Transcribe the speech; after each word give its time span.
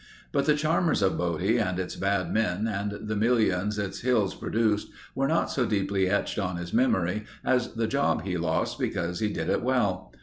But 0.31 0.47
the 0.47 0.55
charmers 0.55 1.03
of 1.03 1.15
Bodie 1.15 1.59
and 1.59 1.77
its 1.77 1.95
bad 1.95 2.33
men 2.33 2.67
and 2.67 3.07
the 3.07 3.15
millions 3.15 3.77
its 3.77 3.99
hills 4.01 4.33
produced 4.33 4.87
were 5.13 5.27
not 5.27 5.51
so 5.51 5.63
deeply 5.63 6.09
etched 6.09 6.39
on 6.39 6.57
his 6.57 6.73
memory 6.73 7.25
as 7.45 7.75
the 7.75 7.85
job 7.85 8.23
he 8.23 8.35
lost 8.35 8.79
because 8.79 9.19
he 9.19 9.29
did 9.31 9.47
it 9.47 9.61
well. 9.61 10.11